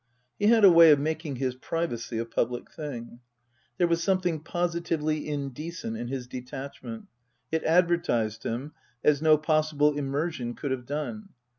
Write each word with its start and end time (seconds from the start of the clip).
He 0.39 0.47
had 0.47 0.65
a 0.65 0.71
way 0.71 0.89
of 0.89 0.99
making 0.99 1.35
his 1.35 1.53
privacy 1.53 2.17
a 2.17 2.25
public 2.25 2.71
thing. 2.71 3.19
There 3.77 3.87
was 3.87 4.01
some 4.01 4.19
thing 4.19 4.39
positively 4.39 5.29
indecent 5.29 5.95
in 5.95 6.07
his 6.07 6.25
detachment; 6.25 7.05
it 7.51 7.63
advertised 7.63 8.41
him 8.43 8.73
as 9.03 9.21
no 9.21 9.37
possible 9.37 9.95
immersion 9.95 10.55
could 10.55 10.71
have 10.71 10.87
done. 10.87 11.29